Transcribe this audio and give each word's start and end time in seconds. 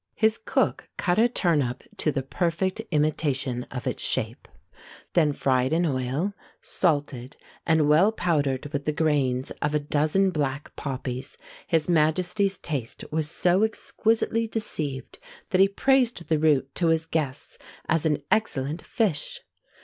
His 0.15 0.39
cook 0.43 0.89
cut 0.97 1.19
a 1.19 1.29
turnip 1.29 1.83
to 1.97 2.11
the 2.11 2.23
perfect 2.23 2.79
imitation 2.89 3.67
of 3.69 3.85
its 3.85 4.01
shape; 4.01 4.47
then 5.13 5.31
fried 5.31 5.71
in 5.73 5.85
oil, 5.85 6.33
salted, 6.59 7.37
and 7.67 7.87
well 7.87 8.11
powdered 8.11 8.65
with 8.73 8.85
the 8.85 8.93
grains 8.93 9.51
of 9.61 9.75
a 9.75 9.79
dozen 9.79 10.31
black 10.31 10.75
poppies, 10.75 11.37
his 11.67 11.87
majesty's 11.87 12.57
taste 12.57 13.03
was 13.11 13.29
so 13.29 13.61
exquisitely 13.63 14.47
deceived, 14.47 15.19
that 15.51 15.61
he 15.61 15.67
praised 15.67 16.27
the 16.29 16.39
root 16.39 16.73
to 16.73 16.87
his 16.87 17.05
guests 17.05 17.59
as 17.87 18.03
an 18.03 18.23
excellent 18.31 18.81
fish. 18.83 19.41